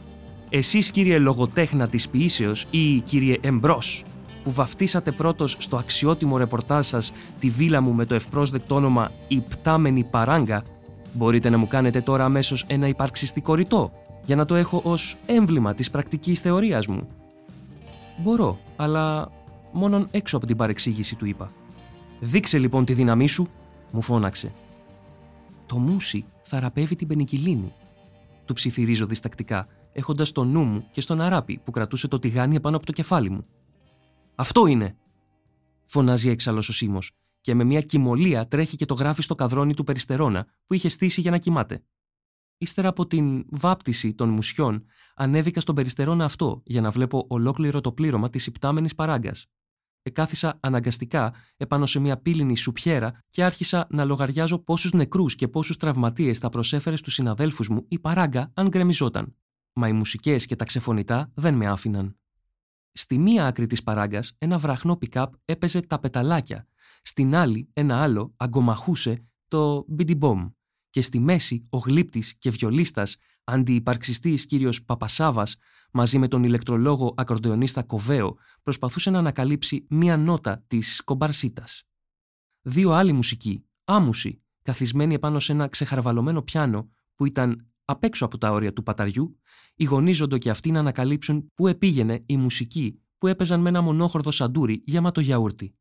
Εσείς, 0.57 0.91
κύριε 0.91 1.19
λογοτέχνα 1.19 1.89
της 1.89 2.09
ποιήσεως 2.09 2.67
ή 2.71 3.01
κύριε 3.01 3.37
Εμπρός, 3.41 4.05
που 4.43 4.53
βαφτίσατε 4.53 5.13
πρώτος 5.13 5.57
στο 5.59 5.77
αξιότιμο 5.77 6.37
ρεπορτάζ 6.37 6.87
σας 6.87 7.13
τη 7.39 7.51
βίλα 7.51 7.81
μου 7.81 7.93
με 7.93 8.05
το 8.05 8.15
ευπρόσδεκτο 8.15 8.75
όνομα 8.75 9.13
Η 9.29 9.41
Πτάμενη 9.41 10.05
Παράγκα, 10.05 10.63
μπορείτε 11.13 11.51
να 11.51 11.59
μου 11.59 11.67
κάνετε 11.67 12.01
τώρα 12.01 12.25
αμέσως 12.25 12.65
ένα 12.67 12.89
υπαρξιστικό 12.89 13.55
ρητό 13.55 13.93
για 14.25 14.37
να 14.37 14.45
το 14.45 14.55
έχω 14.55 14.81
ως 14.85 15.17
έμβλημα 15.27 15.75
της 15.75 15.91
πρακτικής 15.91 16.41
θεωρίας 16.41 16.87
μου. 16.87 17.07
Μπορώ, 18.23 18.59
αλλά 18.77 19.31
μόνον 19.73 20.09
έξω 20.11 20.37
από 20.37 20.47
την 20.47 20.57
παρεξήγηση 20.57 21.15
του 21.17 21.27
είπα. 21.27 21.51
Δείξε 22.21 22.59
λοιπόν 22.59 22.85
τη 22.85 22.93
δύναμή 22.93 23.27
σου, 23.29 23.49
μου 23.91 24.03
φώναξε. 24.03 24.53
Το 25.67 25.79
μουσι 25.79 26.25
θαραπεύει 26.43 26.97
την 26.97 27.07
πενικυλίνη. 27.07 27.73
Του 28.45 28.55
ψιθυρίζω 28.55 29.07
διστακτικά, 29.07 29.67
έχοντας 29.97 30.33
το 30.33 30.45
νου 30.45 30.65
μου 30.65 30.89
και 30.91 31.01
στον 31.01 31.21
αράπη 31.21 31.61
που 31.65 31.71
κρατούσε 31.71 32.09
το 32.09 32.19
τηγάνι 32.19 32.57
επάνω 32.57 32.77
από 32.77 32.87
το 32.87 32.93
κεφάλι 32.93 33.31
μου. 33.31 33.47
Αυτό 34.35 34.67
είναι! 34.67 34.97
Φωνάζει 35.87 36.29
έξαλλος 36.29 36.69
ο 36.69 36.73
Σίμω 36.73 36.99
και 37.41 37.55
με 37.55 37.65
μια 37.65 37.81
κοιμωλία 37.81 38.49
τρέχει 38.49 38.77
και 38.77 38.85
το 38.85 38.95
γράφει 38.95 39.23
στο 39.23 39.35
καδρόνι 39.35 39.75
του 39.75 39.85
περιστερώνα 39.85 40.47
που 40.67 40.75
είχε 40.75 40.89
στήσει 40.89 41.21
για 41.21 41.31
να 41.31 41.39
κοιμάται. 41.39 41.85
Ύστερα 42.59 42.89
από 42.89 43.07
την 43.07 43.45
βάπτιση 43.51 44.15
των 44.15 44.29
μουσιών, 44.29 44.85
ανέβηκα 45.15 45.61
στον 45.61 45.75
περιστερώνα 45.75 46.25
αυτό 46.25 46.63
για 46.65 46.81
να 46.81 46.91
βλέπω 46.91 47.27
ολόκληρο 47.29 47.81
το 47.81 47.93
πλήρωμα 47.93 48.31
της 48.31 48.47
υπτάμενης 48.47 48.95
παράγκας. 48.95 49.47
Εκάθισα 50.03 50.59
αναγκαστικά 50.61 51.35
επάνω 51.57 51.87
σε 51.87 51.99
μια 51.99 52.17
πύληνη 52.17 52.57
σουπιέρα 52.57 53.25
και 53.29 53.45
άρχισα 53.45 53.87
να 53.91 54.05
λογαριάζω 54.05 54.59
πόσους 54.59 54.93
νεκρούς 54.93 55.35
και 55.35 55.49
πόσους 55.49 55.77
τραυματίες 55.77 56.39
θα 56.39 56.49
προσέφερε 56.49 56.97
στους 56.97 57.15
συναδέλφους 57.15 57.69
μου 57.69 57.85
η 57.89 57.99
παράγκα 57.99 58.51
αν 58.55 58.69
γκρεμιζόταν. 58.69 59.37
Μα 59.79 59.89
οι 59.89 59.93
μουσικές 59.93 60.47
και 60.47 60.57
τα 60.57 60.65
ξεφωνητά 60.65 61.31
δεν 61.35 61.55
με 61.55 61.67
άφηναν. 61.67 62.19
Στη 62.93 63.19
μία 63.19 63.47
άκρη 63.47 63.67
της 63.67 63.83
παράγκας 63.83 64.33
ένα 64.39 64.59
βραχνό 64.59 64.97
πικάπ 64.97 65.35
έπαιζε 65.45 65.81
τα 65.81 65.99
πεταλάκια, 65.99 66.67
στην 67.03 67.35
άλλη 67.35 67.69
ένα 67.73 68.03
άλλο 68.03 68.35
αγκομαχούσε 68.37 69.25
το 69.49 69.85
μπιντιμπόμ 69.89 70.49
και 70.91 71.01
στη 71.01 71.21
μέση 71.21 71.67
ο 71.71 71.79
γλύπτης 71.79 72.35
και 72.39 72.51
βιολίστας 72.51 73.17
αντιυπαρξιστής 73.45 74.47
κύριος 74.47 74.85
Παπασάβας 74.85 75.57
μαζί 75.93 76.19
με 76.19 76.29
τον 76.29 76.45
ηλεκτρολόγο 76.45 77.15
ακροντεονίστα 77.17 77.83
Κοβέο 77.83 78.37
προσπαθούσε 78.63 79.11
να 79.11 79.19
ανακαλύψει 79.19 79.87
μία 79.89 80.17
νότα 80.17 80.65
της 80.67 81.03
κομπαρσίτας. 81.05 81.83
Δύο 82.63 82.91
άλλοι 82.93 83.13
μουσικοί, 83.13 83.67
άμουσοι, 83.85 84.43
καθισμένοι 84.63 85.15
επάνω 85.15 85.39
σε 85.41 85.53
ένα 85.53 85.69
ξεχαρβαλωμένο 85.69 86.43
πιάνο 86.43 86.89
που 87.15 87.27
ήταν 87.27 87.71
απ' 87.89 88.05
έξω 88.05 88.25
από 88.25 88.39
τα 88.39 88.51
όρια 88.53 88.73
του 88.73 88.83
παταριού, 88.83 89.41
ηγονίζονται 89.75 90.39
και 90.39 90.51
αυτοί 90.51 90.71
να 90.71 90.79
ανακαλύψουν 90.79 91.53
πού 91.55 91.67
επήγαινε 91.67 92.23
η 92.27 92.37
μουσική 92.37 93.01
που 93.19 93.27
έπαιζαν 93.27 93.61
με 93.61 93.69
ένα 93.69 93.81
μονόχορδο 93.81 94.31
σαντούρι 94.31 94.83
γεμάτο 94.87 95.21
γιαούρτι. 95.21 95.75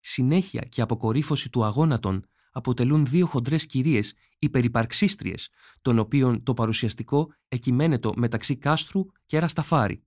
Συνέχεια 0.00 0.60
και 0.60 0.82
αποκορύφωση 0.82 1.50
του 1.50 1.64
αγώνατων 1.64 2.24
αποτελούν 2.52 3.06
δύο 3.06 3.26
χοντρές 3.26 3.66
κυρίες 3.66 4.14
υπερυπαρξίστριε, 4.38 5.34
των 5.82 5.98
οποίων 5.98 6.42
το 6.42 6.54
παρουσιαστικό 6.54 7.32
εκειμένετο 7.48 8.12
μεταξύ 8.16 8.56
κάστρου 8.56 9.06
και 9.26 9.38
ρασταφάρι. 9.38 10.02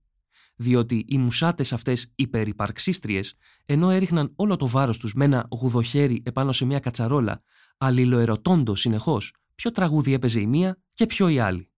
Διότι 0.56 1.04
οι 1.08 1.18
μουσάτες 1.18 1.72
αυτές 1.72 2.12
υπερυπαρξίστριε, 2.14 3.20
ενώ 3.66 3.90
έριχναν 3.90 4.32
όλο 4.36 4.56
το 4.56 4.66
βάρος 4.66 4.98
τους 4.98 5.14
με 5.14 5.24
ένα 5.24 5.48
γουδοχέρι 5.50 6.22
επάνω 6.24 6.52
σε 6.52 6.64
μια 6.64 6.78
κατσαρόλα, 6.78 7.42
αλληλοερωτώντος 7.78 8.80
συνεχώς 8.80 9.32
ποιο 9.56 9.70
τραγούδι 9.70 10.12
έπαιζε 10.12 10.40
η 10.40 10.46
μία 10.46 10.78
και 10.92 11.06
ποιο 11.06 11.28
η 11.28 11.38
άλλη. 11.38 11.70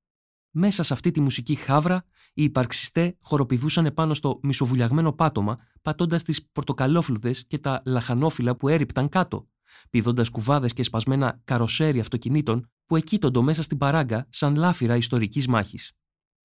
Μέσα 0.50 0.82
σε 0.82 0.92
αυτή 0.92 1.10
τη 1.10 1.20
μουσική 1.20 1.54
χάβρα, 1.54 2.04
οι 2.34 2.42
υπαρξιστέ 2.42 3.16
χοροπηδούσαν 3.20 3.86
επάνω 3.86 4.14
στο 4.14 4.40
μισοβουλιαγμένο 4.42 5.12
πάτωμα, 5.12 5.56
πατώντας 5.82 6.22
τις 6.22 6.48
πορτοκαλόφλουδες 6.52 7.46
και 7.46 7.58
τα 7.58 7.82
λαχανόφυλλα 7.84 8.56
που 8.56 8.68
έριπταν 8.68 9.08
κάτω, 9.08 9.48
πηδώντας 9.90 10.28
κουβάδες 10.28 10.72
και 10.72 10.82
σπασμένα 10.82 11.40
καροσέρι 11.44 12.00
αυτοκινήτων 12.00 12.70
που 12.86 12.96
εκείτοντο 12.96 13.42
μέσα 13.42 13.62
στην 13.62 13.78
παράγκα 13.78 14.26
σαν 14.28 14.56
λάφυρα 14.56 14.96
ιστορικής 14.96 15.46
μάχης. 15.48 15.92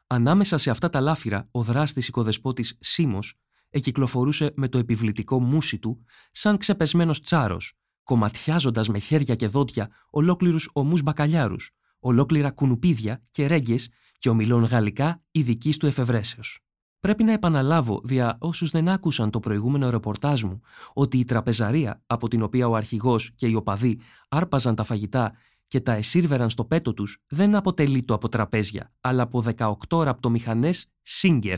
Ανάμεσα 0.08 0.58
σε 0.58 0.70
αυτά 0.70 0.90
τα 0.90 1.02
λάφυρα, 1.02 1.48
ο 1.52 1.62
δράστης 1.62 2.08
οικοδεσπότης 2.08 2.78
Σίμος 2.80 3.34
εκυκλοφορούσε 3.70 4.54
με 4.56 4.68
το 4.68 4.78
επιβλητικό 4.78 5.42
μουσι 5.42 5.80
του 5.80 6.04
σαν 6.32 6.58
ξεπεσμένος 6.58 7.22
τσάρος, 7.22 7.74
κομματιάζοντας 8.04 8.90
με 8.90 9.00
χέρια 9.00 9.36
και 9.36 9.48
δόντια 9.48 9.90
ολόκληρους 10.10 10.70
ομούς 10.74 11.02
μπακαλιάρους, 11.02 11.72
ολόκληρα 12.00 12.52
κουνουπίδια 12.52 13.22
και 13.32 13.48
ρέγγε 13.48 13.76
και 14.18 14.30
ομιλών 14.30 14.64
γαλλικά 14.64 15.24
ειδικής 15.32 15.78
του 15.78 15.86
εφευρέσεως. 15.86 16.58
Πρέπει 17.00 17.24
να 17.24 17.32
επαναλάβω 17.32 18.02
δια 18.04 18.38
όσους 18.40 18.70
δεν 18.70 18.90
άκουσαν 18.90 19.30
το 19.30 19.40
προηγούμενο 19.40 19.90
ρεπορτάζ 19.90 20.44
μου 20.44 20.62
ότι 20.94 21.18
η 21.18 21.26
τραπεζαρία 21.26 22.04
από 22.06 22.28
την 22.28 22.42
οποία 22.42 22.68
ο 22.68 22.76
αρχηγός 22.76 23.32
και 23.36 23.48
οι 23.48 23.56
οπαδοί 23.56 24.00
άρπαζαν 24.30 24.76
τα 24.76 24.84
φαγητά 24.84 25.34
και 25.68 25.80
τα 25.80 25.92
εσύρβεραν 25.92 26.50
στο 26.50 26.66
πέτο 26.66 26.94
τους 26.94 27.18
δεν 27.28 27.56
αποτελεί 27.56 28.04
το 28.04 28.14
από 28.14 28.30
τραπέζια, 28.30 28.94
αλλά 29.02 29.24
από 29.24 29.44
18 29.90 30.04
ραπτομηχανές 30.04 30.86
Singer. 31.22 31.58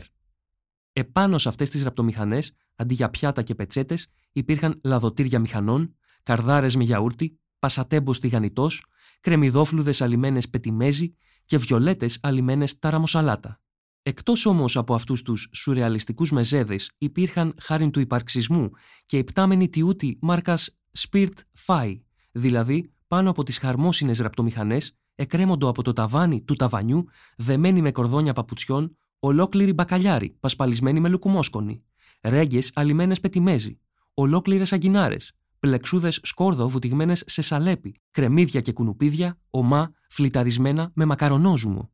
Επάνω 0.92 1.38
σε 1.38 1.48
αυτές 1.48 1.70
τις 1.70 1.82
ραπτομηχανές, 1.82 2.52
αντί 2.76 2.94
για 2.94 3.10
πιάτα 3.10 3.42
και 3.42 3.54
πετσέτες, 3.54 4.06
υπήρχαν 4.32 4.80
λαδοτήρια 4.82 5.38
μηχανών, 5.38 5.96
καρδάρες 6.26 6.76
με 6.76 6.84
γιαούρτι, 6.84 7.40
πασατέμπος 7.58 8.20
τηγανιτός, 8.20 8.84
κρεμιδόφλουδες 9.20 10.00
αλιμένες 10.00 10.48
πετιμέζι 10.48 11.14
και 11.44 11.58
βιολέτες 11.58 12.18
αλιμένες 12.22 12.78
ταραμοσαλάτα. 12.78 13.60
Εκτός 14.02 14.46
όμως 14.46 14.76
από 14.76 14.94
αυτούς 14.94 15.22
τους 15.22 15.48
σουρεαλιστικούς 15.52 16.30
μεζέδες, 16.30 16.90
υπήρχαν 16.98 17.54
χάρη 17.60 17.90
του 17.90 18.00
υπαρξισμού 18.00 18.70
και 19.06 19.18
υπτάμενοι 19.18 19.68
τιούτη 19.68 20.18
μάρκας 20.20 20.74
Spirit 20.98 21.34
Fi, 21.66 22.00
δηλαδή 22.32 22.92
πάνω 23.06 23.30
από 23.30 23.42
τις 23.42 23.58
χαρμόσυνες 23.58 24.18
ραπτομηχανές, 24.18 24.96
εκρέμοντο 25.14 25.68
από 25.68 25.82
το 25.82 25.92
ταβάνι 25.92 26.42
του 26.42 26.54
ταβανιού, 26.54 27.04
δεμένοι 27.36 27.82
με 27.82 27.92
κορδόνια 27.92 28.32
παπουτσιών, 28.32 28.96
ολόκληροι 29.18 29.72
μπακαλιάροι, 29.72 30.36
πασπαλισμένοι 30.40 31.00
με 31.00 31.08
λουκουμόσκονη, 31.08 31.84
ρέγγες 32.22 32.70
αλιμένε 32.74 33.14
πετιμέζι, 33.16 33.80
ολόκληρες 34.14 34.72
αγκινάρες, 34.72 35.32
πλεξούδες 35.66 36.20
σκόρδο 36.22 36.68
βουτυγμένες 36.68 37.22
σε 37.26 37.42
σαλέπι, 37.42 38.00
κρεμμύδια 38.10 38.60
και 38.60 38.72
κουνουπίδια, 38.72 39.38
ομά, 39.50 39.92
φλιταρισμένα 40.08 40.90
με 40.94 41.04
μακαρονόζουμο. 41.04 41.90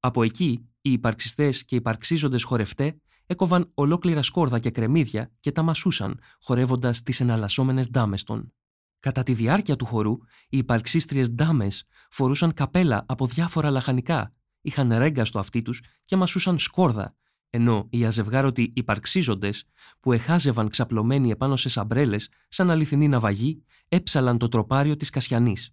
Από 0.00 0.22
εκεί 0.22 0.68
οι 0.80 0.92
υπαρξιστές 0.92 1.64
και 1.64 1.74
οι 1.74 1.78
υπαρξίζοντες 1.78 2.42
χορευτέ 2.42 3.00
έκοβαν 3.26 3.70
ολόκληρα 3.74 4.22
σκόρδα 4.22 4.58
και 4.58 4.70
κρεμμύδια 4.70 5.32
και 5.40 5.52
τα 5.52 5.62
μασούσαν, 5.62 6.20
χορεύοντας 6.40 7.02
τις 7.02 7.20
εναλλασσόμενες 7.20 7.90
ντάμες 7.90 8.22
των. 8.22 8.52
Κατά 9.00 9.22
τη 9.22 9.34
διάρκεια 9.34 9.76
του 9.76 9.84
χορού, 9.84 10.16
οι 10.48 10.58
υπαρξίστριες 10.58 11.30
ντάμες 11.30 11.84
φορούσαν 12.10 12.54
καπέλα 12.54 13.04
από 13.08 13.26
διάφορα 13.26 13.70
λαχανικά, 13.70 14.34
είχαν 14.60 14.96
ρέγγα 14.96 15.24
στο 15.24 15.38
αυτί 15.38 15.62
τους 15.62 15.80
και 16.04 16.16
μασούσαν 16.16 16.58
σκόρδα, 16.58 17.14
ενώ 17.50 17.86
οι 17.90 18.04
αζευγάρωτοι 18.04 18.72
υπαρξίζοντες, 18.74 19.64
που 20.00 20.12
εχάζευαν 20.12 20.68
ξαπλωμένοι 20.68 21.30
επάνω 21.30 21.56
σε 21.56 21.68
σαμπρέλες 21.68 22.28
σαν 22.48 22.70
αληθινή 22.70 23.08
ναυαγή, 23.08 23.62
έψαλαν 23.88 24.38
το 24.38 24.48
τροπάριο 24.48 24.96
της 24.96 25.10
Κασιανής. 25.10 25.70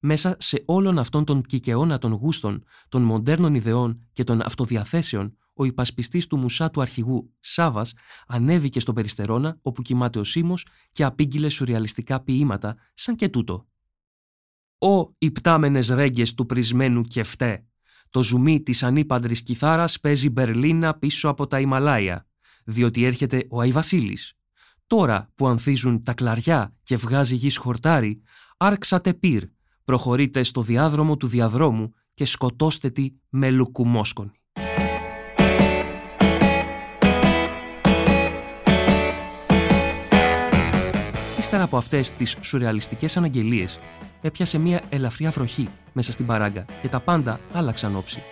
Μέσα 0.00 0.36
σε 0.38 0.62
όλον 0.66 0.98
αυτόν 0.98 1.24
τον 1.24 1.42
κικαιώνα 1.42 1.98
των 1.98 2.12
γούστων, 2.12 2.64
των 2.88 3.02
μοντέρνων 3.02 3.54
ιδεών 3.54 4.08
και 4.12 4.24
των 4.24 4.40
αυτοδιαθέσεων, 4.40 5.36
ο 5.52 5.64
υπασπιστής 5.64 6.26
του 6.26 6.38
μουσά 6.38 6.70
του 6.70 6.80
αρχηγού, 6.80 7.34
Σάβας, 7.40 7.92
ανέβηκε 8.26 8.80
στον 8.80 8.94
Περιστερώνα, 8.94 9.58
όπου 9.62 9.82
κοιμάται 9.82 10.18
ο 10.18 10.24
Σίμος 10.24 10.66
και 10.92 11.04
απήγγειλε 11.04 11.48
σουρεαλιστικά 11.48 12.20
ποίηματα, 12.20 12.76
σαν 12.94 13.14
και 13.14 13.28
τούτο. 13.28 13.68
«Ω 14.78 15.14
υπτάμενες 15.18 15.88
ρέγγες 15.88 16.34
του 16.34 16.46
πρισμένου 16.46 17.02
κεφτέ, 17.02 17.67
το 18.10 18.22
ζουμί 18.22 18.62
της 18.62 18.82
ανήπαντρης 18.82 19.42
κιθάρας 19.42 20.00
παίζει 20.00 20.30
Μπερλίνα 20.30 20.94
πίσω 20.94 21.28
από 21.28 21.46
τα 21.46 21.60
Ιμαλάια, 21.60 22.26
διότι 22.64 23.04
έρχεται 23.04 23.46
ο 23.50 23.60
Αϊβασίλης. 23.60 24.32
Τώρα 24.86 25.32
που 25.34 25.46
ανθίζουν 25.46 26.02
τα 26.02 26.14
κλαριά 26.14 26.76
και 26.82 26.96
βγάζει 26.96 27.34
γης 27.34 27.56
χορτάρι, 27.56 28.22
άρξατε 28.56 29.14
πυρ, 29.14 29.44
προχωρείτε 29.84 30.42
στο 30.42 30.62
διάδρομο 30.62 31.16
του 31.16 31.26
διαδρόμου 31.26 31.92
και 32.14 32.24
σκοτώστε 32.24 32.90
τη 32.90 33.08
με 33.28 33.50
λουκουμόσκονη. 33.50 34.37
Ύστερα 41.48 41.66
από 41.66 41.76
αυτές 41.76 42.12
τις 42.12 42.36
σουρεαλιστικές 42.40 43.16
αναγγελίες, 43.16 43.78
έπιασε 44.20 44.58
μια 44.58 44.82
ελαφριά 44.88 45.30
βροχή 45.30 45.68
μέσα 45.92 46.12
στην 46.12 46.26
παράγκα 46.26 46.64
και 46.82 46.88
τα 46.88 47.00
πάντα 47.00 47.40
άλλαξαν 47.52 47.96
όψη. 47.96 48.22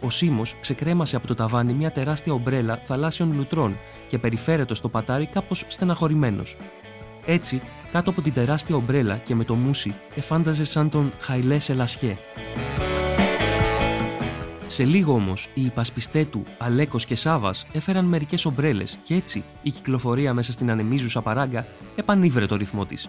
Ο 0.00 0.10
Σίμος 0.10 0.56
ξεκρέμασε 0.60 1.16
από 1.16 1.26
το 1.26 1.34
ταβάνι 1.34 1.72
μια 1.72 1.90
τεράστια 1.92 2.32
ομπρέλα 2.32 2.80
θαλάσσιων 2.84 3.32
λουτρών 3.36 3.76
και 4.08 4.18
περιφέρετος 4.18 4.78
στο 4.78 4.88
πατάρι 4.88 5.26
κάπως 5.26 5.64
στεναχωρημένος. 5.68 6.56
Έτσι, 7.26 7.62
κάτω 7.92 8.10
από 8.10 8.22
την 8.22 8.32
τεράστια 8.32 8.76
ομπρέλα 8.76 9.16
και 9.16 9.34
με 9.34 9.44
το 9.44 9.54
μουσι, 9.54 9.94
εφάνταζε 10.14 10.64
σαν 10.64 10.90
τον 10.90 11.12
Χαϊλέ 11.18 11.58
Σελασιέ. 11.58 12.16
Σε 14.76 14.84
λίγο 14.84 15.12
όμως, 15.12 15.48
οι 15.54 15.64
υπασπιστέ 15.64 16.24
του, 16.24 16.44
Αλέκος 16.58 17.04
και 17.04 17.14
Σάβας, 17.14 17.66
έφεραν 17.72 18.04
μερικές 18.04 18.44
ομπρέλες 18.44 18.98
και 19.02 19.14
έτσι 19.14 19.44
η 19.62 19.70
κυκλοφορία 19.70 20.34
μέσα 20.34 20.52
στην 20.52 20.70
ανεμίζουσα 20.70 21.22
παράγκα 21.22 21.66
επανήβρε 21.94 22.46
το 22.46 22.56
ρυθμό 22.56 22.86
της. 22.86 23.08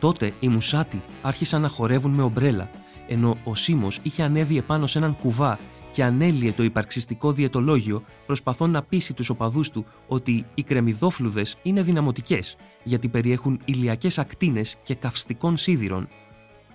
Τότε 0.00 0.32
οι 0.40 0.48
μουσάτοι 0.48 1.02
άρχισαν 1.22 1.60
να 1.60 1.68
χορεύουν 1.68 2.10
με 2.10 2.22
ομπρέλα, 2.22 2.70
ενώ 3.08 3.36
ο 3.44 3.54
Σίμω 3.54 3.88
είχε 4.02 4.22
ανέβει 4.22 4.56
επάνω 4.56 4.86
σε 4.86 4.98
έναν 4.98 5.16
κουβά 5.16 5.58
και 5.90 6.04
ανέλυε 6.04 6.52
το 6.52 6.62
υπαρξιστικό 6.62 7.32
διαιτολόγιο, 7.32 8.02
προσπαθών 8.26 8.70
να 8.70 8.82
πείσει 8.82 9.14
τους 9.14 9.28
οπαδούς 9.28 9.70
του 9.70 9.86
ότι 10.06 10.46
οι 10.54 10.62
κρεμμυδόφλουδες 10.62 11.56
είναι 11.62 11.82
δυναμωτικές, 11.82 12.56
γιατί 12.82 13.08
περιέχουν 13.08 13.60
ηλιακές 13.64 14.18
ακτίνες 14.18 14.76
και 14.82 14.94
καυστικών 14.94 15.56
σίδηρων. 15.56 16.08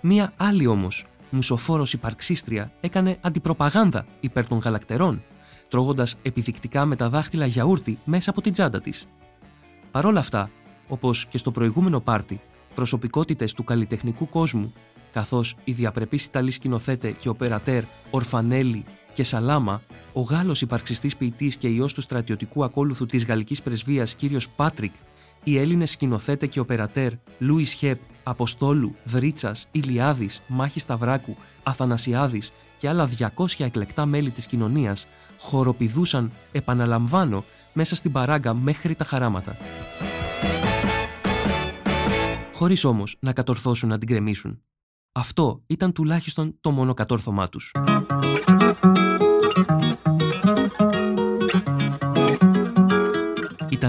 Μία 0.00 0.32
άλλη 0.36 0.66
όμως, 0.66 1.06
μουσοφόρος 1.32 1.92
υπαρξίστρια, 1.92 2.72
έκανε 2.80 3.18
αντιπροπαγάνδα 3.20 4.06
υπέρ 4.20 4.46
των 4.46 4.58
γαλακτερών, 4.58 5.22
τρώγοντας 5.68 6.16
επιδεικτικά 6.22 6.84
με 6.84 6.96
τα 6.96 7.08
δάχτυλα 7.08 7.46
γιαούρτι 7.46 7.98
μέσα 8.04 8.30
από 8.30 8.40
την 8.40 8.52
τσάντα 8.52 8.80
της. 8.80 9.06
Παρ' 9.90 10.06
όλα 10.06 10.18
αυτά, 10.18 10.50
όπως 10.88 11.26
και 11.26 11.38
στο 11.38 11.50
προηγούμενο 11.50 12.00
πάρτι, 12.00 12.40
προσωπικότητες 12.74 13.52
του 13.52 13.64
καλλιτεχνικού 13.64 14.28
κόσμου, 14.28 14.72
καθώς 15.12 15.56
η 15.64 15.72
διαπρεπής 15.72 16.24
Ιταλής 16.24 16.54
σκηνοθέτε 16.54 17.10
και 17.10 17.28
οπερατέρ 17.28 17.84
Ορφανέλη 18.10 18.84
και 19.12 19.22
Σαλάμα, 19.22 19.82
ο 20.12 20.20
Γάλλος 20.20 20.60
υπαρξιστής 20.60 21.16
ποιητής 21.16 21.56
και 21.56 21.68
ιός 21.68 21.94
του 21.94 22.00
στρατιωτικού 22.00 22.64
ακόλουθου 22.64 23.06
της 23.06 23.26
γαλλικής 23.26 23.62
πρεσβείας 23.62 24.14
κύριος 24.14 24.48
Πάτρικ, 24.48 24.92
οι 25.44 25.58
Έλληνες 25.58 25.90
σκηνοθέτε 25.90 26.46
και 26.46 26.60
οπερατέρ 26.60 27.12
Λούις 27.38 27.72
Χεπ, 27.72 28.00
Αποστόλου, 28.22 28.94
Δρίτσας, 29.04 29.68
Ηλιάδης, 29.70 30.42
Μάχης 30.46 30.82
Σταυράκου, 30.82 31.36
Αθανασιάδης 31.62 32.52
και 32.76 32.88
άλλα 32.88 33.06
200 33.06 33.64
εκλεκτά 33.64 34.06
μέλη 34.06 34.30
της 34.30 34.46
κοινωνίας 34.46 35.06
χοροπηδούσαν, 35.38 36.32
επαναλαμβάνω, 36.52 37.44
μέσα 37.72 37.94
στην 37.94 38.12
παράγκα 38.12 38.54
μέχρι 38.54 38.94
τα 38.94 39.04
χαράματα. 39.04 39.56
Χωρίς 42.54 42.84
όμως 42.84 43.16
να 43.20 43.32
κατορθώσουν 43.32 43.88
να 43.88 43.98
την 43.98 44.08
κρεμίσουν. 44.08 44.62
Αυτό 45.12 45.62
ήταν 45.66 45.92
τουλάχιστον 45.92 46.54
το 46.60 46.70
μόνο 46.70 46.94
κατόρθωμά 46.94 47.48
τους. 47.48 47.72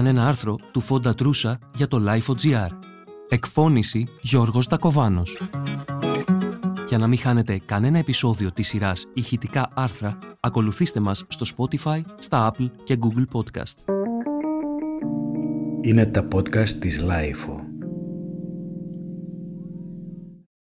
Ήταν 0.04 0.16
ένα 0.16 0.28
άρθρο 0.28 0.56
του 0.72 0.80
Φόντα 0.80 1.14
Τρούσα 1.14 1.58
για 1.74 1.88
το 1.88 2.02
Life.gr. 2.06 2.68
Εκφώνηση 3.28 4.06
Γιώργος 4.20 4.66
Τακοβάνος. 4.66 5.36
Για 6.88 6.98
να 6.98 7.06
μην 7.06 7.18
χάνετε 7.18 7.60
κανένα 7.66 7.98
επεισόδιο 7.98 8.52
της 8.52 8.68
σειράς 8.68 9.06
ηχητικά 9.14 9.68
άρθρα, 9.74 10.18
ακολουθήστε 10.40 11.00
μας 11.00 11.24
στο 11.28 11.46
Spotify, 11.56 12.00
στα 12.18 12.52
Apple 12.52 12.70
και 12.84 12.98
Google 13.00 13.38
Podcast. 13.38 13.94
Είναι 15.80 16.06
τα 16.06 16.28
podcast 16.34 16.68
της 16.68 17.04
Lifeo. 17.08 17.63